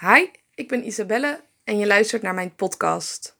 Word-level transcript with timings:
Hi, 0.00 0.26
ik 0.54 0.68
ben 0.68 0.86
Isabelle 0.86 1.40
en 1.64 1.78
je 1.78 1.86
luistert 1.86 2.22
naar 2.22 2.34
mijn 2.34 2.54
podcast. 2.54 3.36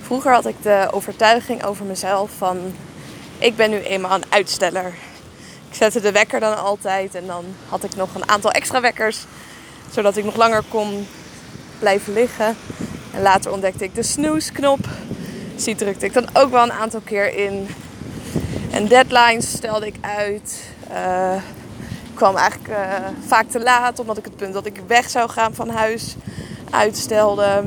Vroeger 0.00 0.32
had 0.32 0.46
ik 0.46 0.62
de 0.62 0.88
overtuiging 0.90 1.64
over 1.64 1.84
mezelf 1.84 2.30
van 2.30 2.74
ik 3.38 3.56
ben 3.56 3.70
nu 3.70 3.76
eenmaal 3.76 4.14
een 4.14 4.32
uitsteller. 4.32 4.94
Ik 5.68 5.74
zette 5.74 6.00
de 6.00 6.12
wekker 6.12 6.40
dan 6.40 6.56
altijd 6.56 7.14
en 7.14 7.26
dan 7.26 7.44
had 7.68 7.84
ik 7.84 7.94
nog 7.94 8.14
een 8.14 8.28
aantal 8.28 8.50
extra 8.50 8.80
wekkers 8.80 9.24
zodat 9.90 10.16
ik 10.16 10.24
nog 10.24 10.36
langer 10.36 10.62
kon 10.68 11.06
blijven 11.78 12.12
liggen. 12.12 12.56
En 13.18 13.24
later 13.24 13.52
ontdekte 13.52 13.84
ik 13.84 13.94
de 13.94 14.02
snoesknop. 14.02 14.78
Die 15.64 15.74
drukte 15.74 16.04
ik 16.04 16.12
dan 16.12 16.28
ook 16.32 16.50
wel 16.50 16.62
een 16.62 16.72
aantal 16.72 17.00
keer 17.04 17.34
in. 17.34 17.68
En 18.70 18.86
deadlines 18.86 19.50
stelde 19.50 19.86
ik 19.86 19.94
uit. 20.00 20.64
Ik 22.08 22.14
kwam 22.14 22.36
eigenlijk 22.36 22.68
uh, 22.68 22.76
vaak 23.26 23.48
te 23.50 23.60
laat, 23.60 23.98
omdat 23.98 24.18
ik 24.18 24.24
het 24.24 24.36
punt 24.36 24.52
dat 24.52 24.66
ik 24.66 24.80
weg 24.86 25.10
zou 25.10 25.30
gaan 25.30 25.54
van 25.54 25.68
huis 25.68 26.16
uitstelde. 26.70 27.62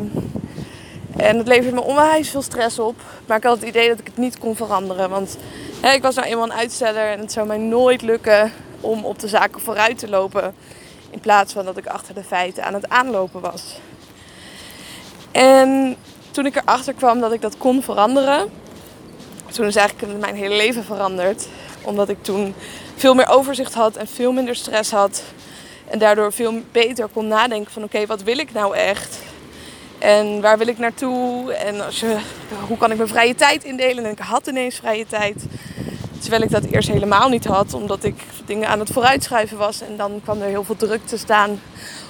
En 1.18 1.38
het 1.38 1.48
leverde 1.48 1.76
me 1.76 1.82
onwijs 1.82 2.30
veel 2.30 2.42
stress 2.42 2.80
op. 2.80 2.96
Maar 3.26 3.38
ik 3.38 3.44
had 3.44 3.60
het 3.60 3.68
idee 3.68 3.90
dat 3.90 4.00
ik 4.00 4.08
het 4.08 4.18
niet 4.18 4.40
kon 4.40 4.56
veranderen. 4.56 5.10
Want 5.10 5.38
hè, 5.82 5.92
ik 5.92 6.02
was 6.02 6.16
nou 6.16 6.28
eenmaal 6.28 6.44
een 6.44 6.54
uitsteller 6.54 7.12
en 7.12 7.20
het 7.20 7.32
zou 7.32 7.48
mij 7.48 7.58
nooit 7.58 8.02
lukken 8.02 8.52
om 8.82 9.06
op 9.06 9.20
de 9.20 9.28
zaken 9.28 9.62
vooruit 9.62 9.98
te 9.98 10.10
lopen. 10.10 10.54
In 11.10 11.20
plaats 11.20 11.54
van 11.54 11.66
dat 11.66 11.78
ik 11.78 11.86
achter 11.86 12.14
de 12.14 12.24
feiten 12.24 12.64
aan 12.64 12.74
het 12.74 12.90
aanlopen 12.90 13.42
was. 13.42 13.80
En 15.32 15.96
toen 16.32 16.46
ik 16.46 16.56
erachter 16.56 16.94
kwam 16.94 17.20
dat 17.20 17.34
ik 17.34 17.42
dat 17.42 17.58
kon 17.58 17.84
veranderen, 17.84 18.50
toen 19.52 19.66
is 19.66 19.76
eigenlijk 19.76 20.20
mijn 20.20 20.36
hele 20.36 20.56
leven 20.56 20.84
veranderd. 20.84 21.48
Omdat 21.82 22.10
ik 22.10 22.18
toen 22.24 22.54
veel 22.96 23.14
meer 23.14 23.30
overzicht 23.30 23.74
had 23.74 23.96
en 23.96 24.08
veel 24.08 24.32
minder 24.32 24.56
stress 24.56 24.92
had. 24.92 25.24
En 25.88 26.00
daardoor 26.00 26.34
veel 26.34 26.54
beter 26.72 27.08
kon 27.08 27.28
nadenken 27.28 27.72
van 27.72 27.84
oké, 27.84 28.06
wat 28.06 28.24
wil 28.24 28.38
ik 28.38 28.54
nou 28.54 28.76
echt? 28.76 29.20
En 30.00 30.42
waar 30.42 30.58
wil 30.58 30.68
ik 30.68 30.78
naartoe? 30.78 31.54
En 31.54 31.82
als 31.86 32.00
je, 32.00 32.18
hoe 32.68 32.78
kan 32.78 32.92
ik 32.92 32.98
mijn 32.98 33.10
vrije 33.10 33.36
tijd 33.36 33.64
indelen? 33.64 34.06
En 34.06 34.12
ik 34.12 34.20
had 34.20 34.48
ineens 34.48 34.76
vrije 34.76 35.06
tijd. 35.08 35.44
Terwijl 36.22 36.42
ik 36.42 36.52
dat 36.52 36.64
eerst 36.64 36.90
helemaal 36.90 37.30
niet 37.30 37.46
had, 37.46 37.74
omdat 37.74 38.04
ik 38.04 38.16
dingen 38.46 38.68
aan 38.68 38.80
het 38.80 38.92
vooruitschuiven 38.92 39.58
was. 39.58 39.82
En 39.82 39.98
dan 39.98 40.22
kwam 40.24 40.42
er 40.42 40.48
heel 40.48 40.64
veel 40.64 40.76
druk 40.76 41.06
te 41.06 41.18
staan 41.18 41.62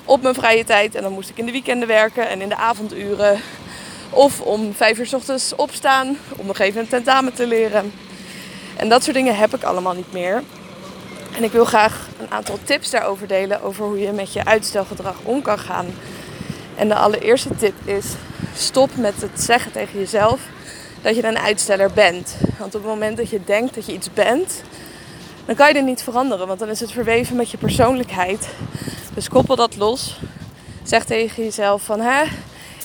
op 0.05 0.21
mijn 0.21 0.35
vrije 0.35 0.63
tijd. 0.63 0.95
En 0.95 1.03
dan 1.03 1.11
moest 1.11 1.29
ik 1.29 1.37
in 1.37 1.45
de 1.45 1.51
weekenden 1.51 1.87
werken 1.87 2.29
en 2.29 2.41
in 2.41 2.49
de 2.49 2.55
avonduren. 2.55 3.39
Of 4.09 4.41
om 4.41 4.73
vijf 4.73 4.99
uur 4.99 5.05
s 5.05 5.13
ochtends 5.13 5.55
opstaan 5.55 6.17
om 6.35 6.45
nog 6.45 6.59
even 6.59 6.81
een 6.81 6.87
tentamen 6.87 7.33
te 7.33 7.47
leren. 7.47 7.93
En 8.75 8.89
dat 8.89 9.03
soort 9.03 9.15
dingen 9.15 9.37
heb 9.37 9.55
ik 9.55 9.63
allemaal 9.63 9.93
niet 9.93 10.11
meer. 10.11 10.43
En 11.35 11.43
ik 11.43 11.51
wil 11.51 11.65
graag 11.65 12.07
een 12.19 12.31
aantal 12.31 12.57
tips 12.63 12.89
daarover 12.89 13.27
delen 13.27 13.61
over 13.61 13.85
hoe 13.85 13.99
je 13.99 14.11
met 14.11 14.33
je 14.33 14.45
uitstelgedrag 14.45 15.15
om 15.23 15.41
kan 15.41 15.59
gaan. 15.59 15.85
En 16.75 16.87
de 16.87 16.95
allereerste 16.95 17.55
tip 17.55 17.73
is: 17.85 18.05
stop 18.55 18.95
met 18.95 19.21
het 19.21 19.41
zeggen 19.41 19.71
tegen 19.71 19.99
jezelf 19.99 20.39
dat 21.01 21.15
je 21.15 21.23
een 21.23 21.37
uitsteller 21.37 21.91
bent. 21.91 22.35
Want 22.57 22.75
op 22.75 22.81
het 22.81 22.91
moment 22.91 23.17
dat 23.17 23.29
je 23.29 23.43
denkt 23.43 23.75
dat 23.75 23.85
je 23.85 23.93
iets 23.93 24.13
bent, 24.13 24.61
dan 25.45 25.55
kan 25.55 25.67
je 25.67 25.73
dit 25.73 25.85
niet 25.85 26.03
veranderen. 26.03 26.47
Want 26.47 26.59
dan 26.59 26.69
is 26.69 26.79
het 26.79 26.91
verweven 26.91 27.35
met 27.35 27.51
je 27.51 27.57
persoonlijkheid. 27.57 28.47
Dus 29.13 29.29
koppel 29.29 29.55
dat 29.55 29.75
los. 29.75 30.19
Zeg 30.83 31.05
tegen 31.05 31.43
jezelf 31.43 31.83
van, 31.83 31.99
hè, 31.99 32.23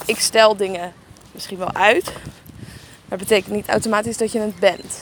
ik 0.04 0.18
stel 0.18 0.56
dingen 0.56 0.92
misschien 1.32 1.58
wel 1.58 1.72
uit. 1.72 2.04
Maar 2.04 3.18
dat 3.18 3.28
betekent 3.28 3.54
niet 3.54 3.68
automatisch 3.68 4.16
dat 4.16 4.32
je 4.32 4.40
het 4.40 4.58
bent. 4.58 4.98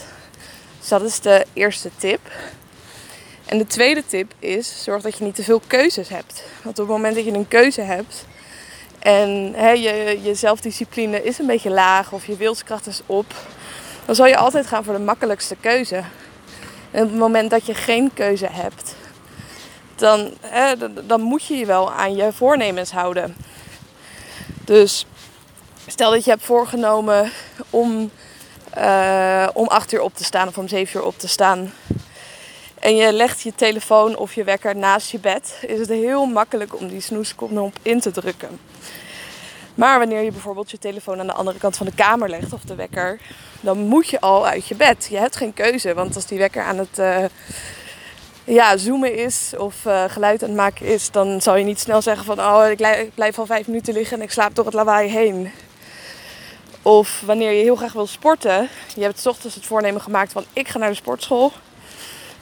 Dus 0.79 0.89
dat 0.89 1.03
is 1.03 1.21
de 1.21 1.47
eerste 1.53 1.91
tip. 1.97 2.21
En 3.45 3.59
de 3.59 3.67
tweede 3.67 4.03
tip 4.07 4.33
is, 4.39 4.83
zorg 4.83 5.03
dat 5.03 5.19
je 5.19 5.25
niet 5.25 5.35
te 5.35 5.43
veel 5.43 5.63
keuzes 5.67 6.09
hebt. 6.09 6.43
Want 6.63 6.79
op 6.79 6.87
het 6.87 6.97
moment 6.97 7.15
dat 7.15 7.25
je 7.25 7.33
een 7.33 7.49
keuze 7.49 7.81
hebt, 7.81 8.25
en 9.05 9.53
hè, 9.57 9.71
je, 9.71 10.19
je 10.23 10.35
zelfdiscipline 10.35 11.23
is 11.23 11.39
een 11.39 11.47
beetje 11.47 11.71
laag 11.71 12.13
of 12.13 12.27
je 12.27 12.37
wilskracht 12.37 12.87
is 12.87 13.01
op, 13.07 13.35
dan 14.05 14.15
zal 14.15 14.27
je 14.27 14.37
altijd 14.37 14.67
gaan 14.67 14.85
voor 14.85 14.95
de 14.95 15.01
makkelijkste 15.01 15.57
keuze. 15.61 16.03
En 16.91 17.03
op 17.03 17.09
het 17.09 17.19
moment 17.19 17.51
dat 17.51 17.67
je 17.67 17.75
geen 17.75 18.11
keuze 18.15 18.47
hebt, 18.51 18.95
dan, 19.95 20.35
hè, 20.41 20.75
dan 21.07 21.21
moet 21.21 21.45
je 21.45 21.55
je 21.55 21.67
wel 21.67 21.93
aan 21.93 22.17
je 22.17 22.33
voornemens 22.33 22.91
houden. 22.91 23.37
Dus 24.65 25.07
stel 25.87 26.11
dat 26.11 26.25
je 26.25 26.31
hebt 26.31 26.45
voorgenomen 26.45 27.31
om, 27.71 28.11
uh, 28.79 29.49
om 29.53 29.67
8 29.67 29.93
uur 29.93 30.01
op 30.01 30.15
te 30.15 30.25
staan 30.25 30.49
of 30.49 30.59
om 30.59 30.69
7 30.69 31.01
uur 31.01 31.07
op 31.07 31.19
te 31.19 31.29
staan. 31.29 31.73
En 32.85 32.97
je 32.97 33.13
legt 33.13 33.41
je 33.41 33.55
telefoon 33.55 34.17
of 34.17 34.35
je 34.35 34.45
wekker 34.45 34.77
naast 34.77 35.11
je 35.11 35.19
bed, 35.19 35.59
is 35.67 35.79
het 35.79 35.89
heel 35.89 36.27
makkelijk 36.27 36.81
om 36.81 36.89
die 36.89 37.01
snoesknop 37.01 37.79
in 37.83 38.01
te 38.01 38.11
drukken. 38.11 38.59
Maar 39.75 39.99
wanneer 39.99 40.23
je 40.23 40.31
bijvoorbeeld 40.31 40.71
je 40.71 40.79
telefoon 40.79 41.21
aan 41.21 41.27
de 41.27 41.33
andere 41.33 41.59
kant 41.59 41.77
van 41.77 41.87
de 41.87 41.95
kamer 41.95 42.29
legt 42.29 42.53
of 42.53 42.61
de 42.61 42.75
wekker, 42.75 43.21
dan 43.61 43.79
moet 43.79 44.09
je 44.09 44.21
al 44.21 44.47
uit 44.47 44.67
je 44.67 44.75
bed. 44.75 45.07
Je 45.11 45.17
hebt 45.17 45.37
geen 45.37 45.55
keuze, 45.55 45.95
want 45.95 46.15
als 46.15 46.27
die 46.27 46.39
wekker 46.39 46.63
aan 46.63 46.79
het 46.79 46.99
uh, 46.99 47.25
ja, 48.45 48.77
zoomen 48.77 49.15
is 49.15 49.53
of 49.59 49.85
uh, 49.85 50.05
geluid 50.09 50.43
aan 50.43 50.49
het 50.49 50.59
maken 50.59 50.87
is, 50.87 51.11
dan 51.11 51.41
zal 51.41 51.57
je 51.57 51.65
niet 51.65 51.81
snel 51.81 52.03
zeggen 52.03 52.25
van 52.25 52.41
oh 52.41 52.71
ik 52.71 53.11
blijf 53.15 53.39
al 53.39 53.47
vijf 53.47 53.67
minuten 53.67 53.95
liggen 53.95 54.17
en 54.17 54.23
ik 54.23 54.31
slaap 54.31 54.55
door 54.55 54.65
het 54.65 54.75
lawaai 54.75 55.09
heen. 55.09 55.51
Of 56.83 57.23
wanneer 57.27 57.53
je 57.53 57.63
heel 57.63 57.77
graag 57.77 57.93
wil 57.93 58.07
sporten, 58.07 58.69
je 58.95 59.03
hebt 59.03 59.21
s 59.21 59.27
ochtends 59.27 59.55
het 59.55 59.67
voornemen 59.67 60.01
gemaakt 60.01 60.33
van 60.33 60.45
ik 60.53 60.69
ga 60.69 60.79
naar 60.79 60.91
de 60.91 60.95
sportschool. 60.95 61.53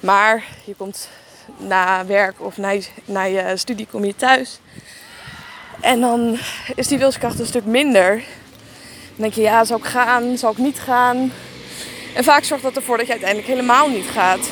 Maar 0.03 0.45
je 0.65 0.75
komt 0.75 1.09
na 1.57 2.07
werk 2.07 2.41
of 2.41 2.57
na 2.57 2.71
je, 2.71 2.85
na 3.05 3.23
je 3.23 3.57
studie 3.57 3.87
kom 3.91 4.05
je 4.05 4.17
thuis. 4.17 4.59
En 5.81 6.01
dan 6.01 6.39
is 6.75 6.89
die 6.89 6.99
wilskracht 6.99 7.39
een 7.39 7.47
stuk 7.47 7.65
minder. 7.65 8.15
Dan 8.15 8.25
denk 9.17 9.33
je, 9.33 9.41
ja, 9.41 9.65
zou 9.65 9.81
ik 9.81 9.87
gaan, 9.87 10.39
zou 10.39 10.53
ik 10.53 10.59
niet 10.59 10.81
gaan? 10.81 11.33
En 12.15 12.25
vaak 12.25 12.45
zorgt 12.45 12.63
dat 12.63 12.77
ervoor 12.77 12.97
dat 12.97 13.07
je 13.07 13.13
uiteindelijk 13.13 13.49
helemaal 13.49 13.89
niet 13.89 14.07
gaat. 14.07 14.49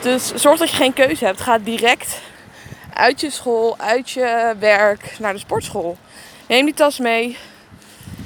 Dus 0.00 0.34
zorg 0.34 0.58
dat 0.58 0.70
je 0.70 0.76
geen 0.76 0.92
keuze 0.92 1.24
hebt. 1.24 1.40
Ga 1.40 1.58
direct 1.58 2.20
uit 2.94 3.20
je 3.20 3.30
school, 3.30 3.78
uit 3.78 4.10
je 4.10 4.54
werk 4.58 5.18
naar 5.18 5.32
de 5.32 5.38
sportschool. 5.38 5.96
Neem 6.46 6.64
die 6.64 6.74
tas 6.74 6.98
mee 6.98 7.36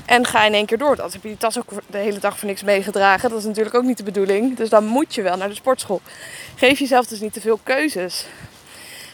en 0.04 0.26
ga 0.26 0.44
in 0.44 0.54
één 0.54 0.66
keer 0.66 0.78
door. 0.78 0.96
Dan 0.96 1.10
heb 1.10 1.22
je 1.22 1.28
die 1.28 1.36
tas 1.36 1.58
ook 1.58 1.70
de 1.86 1.98
hele 1.98 2.18
dag 2.18 2.38
voor 2.38 2.48
niks 2.48 2.62
meegedragen. 2.62 3.30
Dat 3.30 3.38
is 3.38 3.44
natuurlijk 3.44 3.76
ook 3.76 3.82
niet 3.82 3.96
de 3.96 4.02
bedoeling. 4.02 4.56
Dus 4.56 4.68
dan 4.68 4.84
moet 4.84 5.14
je 5.14 5.22
wel 5.22 5.36
naar 5.36 5.48
de 5.48 5.54
sportschool. 5.54 6.00
Geef 6.54 6.78
jezelf 6.78 7.06
dus 7.06 7.20
niet 7.20 7.32
te 7.32 7.40
veel 7.40 7.60
keuzes. 7.62 8.26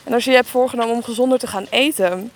En 0.04 0.12
als 0.12 0.24
je 0.24 0.30
je 0.30 0.36
hebt 0.36 0.48
voorgenomen 0.48 0.94
om 0.94 1.02
gezonder 1.02 1.38
te 1.38 1.46
gaan 1.46 1.66
eten, 1.70 2.32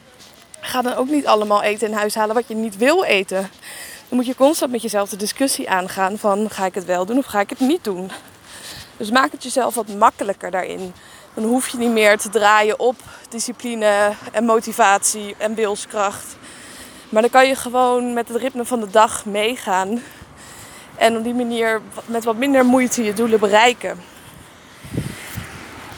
ga 0.60 0.82
dan 0.82 0.94
ook 0.94 1.08
niet 1.08 1.26
allemaal 1.26 1.62
eten 1.62 1.88
in 1.88 1.94
huis 1.94 2.14
halen 2.14 2.34
wat 2.34 2.48
je 2.48 2.54
niet 2.54 2.76
wil 2.76 3.04
eten. 3.04 3.50
Dan 4.08 4.18
moet 4.18 4.26
je 4.26 4.34
constant 4.34 4.72
met 4.72 4.82
jezelf 4.82 5.08
de 5.08 5.16
discussie 5.16 5.70
aangaan 5.70 6.18
van 6.18 6.50
ga 6.50 6.66
ik 6.66 6.74
het 6.74 6.84
wel 6.84 7.06
doen 7.06 7.18
of 7.18 7.26
ga 7.26 7.40
ik 7.40 7.50
het 7.50 7.60
niet 7.60 7.84
doen. 7.84 8.10
Dus 8.96 9.10
maak 9.10 9.32
het 9.32 9.42
jezelf 9.42 9.74
wat 9.74 9.88
makkelijker 9.88 10.50
daarin. 10.50 10.94
Dan 11.34 11.44
hoef 11.44 11.68
je 11.68 11.78
niet 11.78 11.90
meer 11.90 12.18
te 12.18 12.28
draaien 12.28 12.78
op 12.78 12.96
discipline 13.28 14.12
en 14.32 14.44
motivatie 14.44 15.34
en 15.38 15.54
wilskracht. 15.54 16.36
Maar 17.14 17.22
dan 17.22 17.32
kan 17.32 17.46
je 17.46 17.54
gewoon 17.54 18.12
met 18.12 18.28
het 18.28 18.36
ritme 18.36 18.64
van 18.64 18.80
de 18.80 18.90
dag 18.90 19.24
meegaan. 19.24 20.02
En 20.96 21.16
op 21.16 21.24
die 21.24 21.34
manier 21.34 21.80
met 22.06 22.24
wat 22.24 22.36
minder 22.36 22.64
moeite 22.64 23.04
je 23.04 23.12
doelen 23.12 23.40
bereiken. 23.40 24.00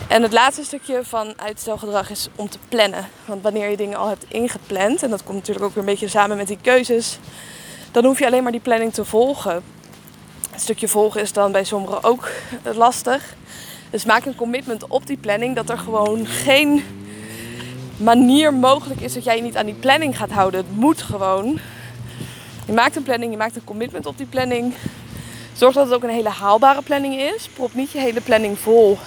En 0.07 0.21
het 0.21 0.33
laatste 0.33 0.63
stukje 0.63 1.01
van 1.03 1.33
uitstelgedrag 1.35 2.09
is 2.09 2.29
om 2.35 2.49
te 2.49 2.57
plannen. 2.69 3.07
Want 3.25 3.43
wanneer 3.43 3.69
je 3.69 3.77
dingen 3.77 3.97
al 3.97 4.07
hebt 4.07 4.25
ingepland, 4.27 5.03
en 5.03 5.09
dat 5.09 5.23
komt 5.23 5.37
natuurlijk 5.37 5.65
ook 5.65 5.73
weer 5.73 5.83
een 5.83 5.89
beetje 5.89 6.07
samen 6.07 6.37
met 6.37 6.47
die 6.47 6.59
keuzes, 6.61 7.19
dan 7.91 8.05
hoef 8.05 8.19
je 8.19 8.25
alleen 8.25 8.43
maar 8.43 8.51
die 8.51 8.61
planning 8.61 8.93
te 8.93 9.05
volgen. 9.05 9.63
Een 10.53 10.59
stukje 10.59 10.87
volgen 10.87 11.21
is 11.21 11.33
dan 11.33 11.51
bij 11.51 11.63
sommigen 11.63 12.03
ook 12.03 12.29
lastig. 12.63 13.35
Dus 13.89 14.05
maak 14.05 14.25
een 14.25 14.35
commitment 14.35 14.87
op 14.87 15.07
die 15.07 15.17
planning 15.17 15.55
dat 15.55 15.69
er 15.69 15.77
gewoon 15.77 16.25
geen 16.25 16.83
manier 17.97 18.53
mogelijk 18.53 19.01
is 19.01 19.13
dat 19.13 19.23
jij 19.23 19.35
je 19.35 19.41
niet 19.41 19.57
aan 19.57 19.65
die 19.65 19.75
planning 19.75 20.17
gaat 20.17 20.31
houden. 20.31 20.59
Het 20.59 20.75
moet 20.75 21.01
gewoon. 21.01 21.59
Je 22.65 22.73
maakt 22.73 22.95
een 22.95 23.03
planning, 23.03 23.31
je 23.31 23.37
maakt 23.37 23.55
een 23.55 23.63
commitment 23.63 24.05
op 24.05 24.17
die 24.17 24.25
planning. 24.25 24.73
Zorg 25.53 25.73
dat 25.73 25.85
het 25.85 25.93
ook 25.95 26.03
een 26.03 26.09
hele 26.09 26.29
haalbare 26.29 26.81
planning 26.81 27.19
is. 27.19 27.49
Prop 27.53 27.73
niet 27.73 27.91
je 27.91 27.99
hele 27.99 28.21
planning 28.21 28.59
vol. 28.59 28.97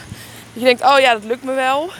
Dat 0.52 0.62
je 0.62 0.64
denkt, 0.64 0.82
oh 0.82 0.98
ja, 0.98 1.12
dat 1.12 1.24
lukt 1.24 1.44
me 1.44 1.54
wel. 1.54 1.90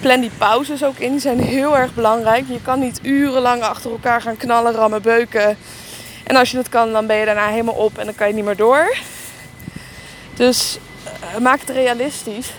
Plan 0.00 0.20
die 0.20 0.30
pauzes 0.38 0.84
ook 0.84 0.98
in, 0.98 1.10
die 1.10 1.20
zijn 1.20 1.40
heel 1.40 1.76
erg 1.76 1.94
belangrijk. 1.94 2.44
Je 2.48 2.62
kan 2.62 2.80
niet 2.80 2.98
urenlang 3.02 3.62
achter 3.62 3.90
elkaar 3.90 4.20
gaan 4.20 4.36
knallen, 4.36 4.72
rammen, 4.72 5.02
beuken. 5.02 5.56
En 6.24 6.36
als 6.36 6.50
je 6.50 6.56
dat 6.56 6.68
kan, 6.68 6.92
dan 6.92 7.06
ben 7.06 7.16
je 7.16 7.24
daarna 7.24 7.48
helemaal 7.48 7.74
op 7.74 7.98
en 7.98 8.04
dan 8.04 8.14
kan 8.14 8.28
je 8.28 8.34
niet 8.34 8.44
meer 8.44 8.56
door. 8.56 8.96
Dus 10.34 10.78
uh, 11.34 11.40
maak 11.40 11.60
het 11.60 11.70
realistisch. 11.70 12.50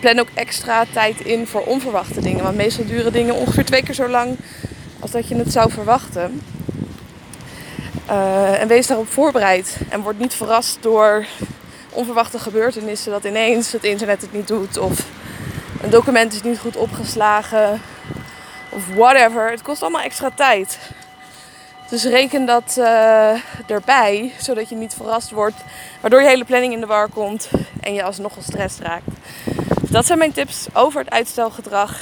Plan 0.00 0.18
ook 0.18 0.28
extra 0.34 0.84
tijd 0.92 1.20
in 1.20 1.46
voor 1.46 1.60
onverwachte 1.60 2.20
dingen. 2.20 2.42
Want 2.44 2.56
meestal 2.56 2.84
duren 2.84 3.12
dingen 3.12 3.34
ongeveer 3.34 3.64
twee 3.64 3.82
keer 3.82 3.94
zo 3.94 4.08
lang 4.08 4.36
als 5.00 5.10
dat 5.10 5.28
je 5.28 5.36
het 5.36 5.52
zou 5.52 5.70
verwachten. 5.70 6.42
Uh, 8.10 8.60
en 8.60 8.68
wees 8.68 8.86
daarop 8.86 9.12
voorbereid. 9.12 9.76
En 9.88 10.00
word 10.00 10.18
niet 10.18 10.34
verrast 10.34 10.78
door 10.80 11.26
onverwachte 11.90 12.38
gebeurtenissen 12.38 13.12
dat 13.12 13.24
ineens 13.24 13.72
het 13.72 13.84
internet 13.84 14.20
het 14.20 14.32
niet 14.32 14.48
doet. 14.48 14.78
Of 14.78 15.04
een 15.82 15.90
document 15.90 16.32
is 16.32 16.42
niet 16.42 16.58
goed 16.58 16.76
opgeslagen. 16.76 17.80
Of 18.68 18.82
whatever. 18.94 19.50
Het 19.50 19.62
kost 19.62 19.82
allemaal 19.82 20.02
extra 20.02 20.30
tijd. 20.34 20.78
Dus 21.88 22.04
reken 22.04 22.46
dat 22.46 22.76
uh, 22.78 23.32
erbij, 23.66 24.32
zodat 24.38 24.68
je 24.68 24.74
niet 24.74 24.94
verrast 24.94 25.30
wordt, 25.30 25.56
waardoor 26.00 26.20
je 26.20 26.28
hele 26.28 26.44
planning 26.44 26.72
in 26.72 26.80
de 26.80 26.86
war 26.86 27.08
komt 27.08 27.48
en 27.80 27.94
je 27.94 28.02
alsnog 28.02 28.32
gestrest 28.32 28.78
raakt. 28.78 29.04
Dat 29.90 30.06
zijn 30.06 30.18
mijn 30.18 30.32
tips 30.32 30.66
over 30.72 31.00
het 31.00 31.10
uitstelgedrag. 31.10 32.00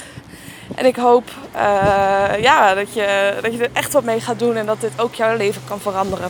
En 0.75 0.85
ik 0.85 0.95
hoop 0.95 1.29
uh, 1.55 1.61
ja, 2.39 2.73
dat, 2.73 2.93
je, 2.93 3.37
dat 3.41 3.53
je 3.53 3.63
er 3.63 3.69
echt 3.73 3.93
wat 3.93 4.03
mee 4.03 4.19
gaat 4.19 4.39
doen 4.39 4.55
en 4.55 4.65
dat 4.65 4.81
dit 4.81 4.91
ook 4.97 5.13
jouw 5.13 5.37
leven 5.37 5.61
kan 5.67 5.79
veranderen. 5.79 6.29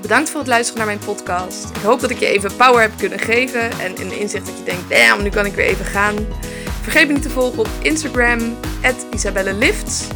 Bedankt 0.00 0.30
voor 0.30 0.40
het 0.40 0.48
luisteren 0.48 0.78
naar 0.78 0.96
mijn 0.96 1.04
podcast. 1.04 1.76
Ik 1.76 1.82
hoop 1.82 2.00
dat 2.00 2.10
ik 2.10 2.18
je 2.18 2.26
even 2.26 2.56
power 2.56 2.80
heb 2.80 2.92
kunnen 2.96 3.18
geven 3.18 3.80
en 3.80 3.94
de 3.94 4.18
inzicht 4.18 4.46
dat 4.46 4.58
je 4.58 4.64
denkt, 4.64 4.90
damn, 4.90 5.22
nu 5.22 5.28
kan 5.28 5.46
ik 5.46 5.54
weer 5.54 5.66
even 5.66 5.84
gaan. 5.84 6.14
Vergeet 6.82 7.06
me 7.06 7.12
niet 7.12 7.22
te 7.22 7.30
volgen 7.30 7.58
op 7.58 7.68
Instagram, 7.82 8.56
isabellelifts 9.10 10.06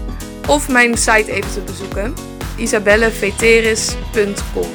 of 0.49 0.69
mijn 0.69 0.99
site 0.99 1.33
even 1.33 1.53
te 1.53 1.61
bezoeken, 1.61 2.15
isabelleveteris.com. 2.57 4.71